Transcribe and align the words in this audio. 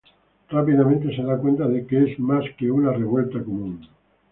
Rápidamente 0.49 1.15
se 1.15 1.21
da 1.21 1.37
cuenta 1.37 1.67
de 1.67 1.85
que 1.85 2.05
es 2.05 2.17
más 2.19 2.43
que 2.57 2.71
una 2.71 2.91
revuelta 2.91 3.37
común. 3.43 3.87